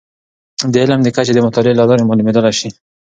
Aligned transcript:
د 0.71 0.73
علم 0.83 0.99
کچې 1.15 1.33
د 1.35 1.39
مطالعې 1.45 1.77
له 1.77 1.83
لارې 1.89 2.07
معلومیدلی 2.09 2.51
شي. 2.59 2.69